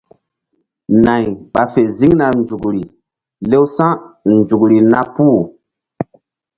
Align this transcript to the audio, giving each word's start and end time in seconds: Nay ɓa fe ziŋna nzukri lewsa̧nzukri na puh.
Nay 1.05 1.23
ɓa 1.53 1.61
fe 1.73 1.81
ziŋna 1.97 2.25
nzukri 2.39 2.83
lewsa̧nzukri 3.49 4.77
na 4.91 4.99
puh. 5.13 5.39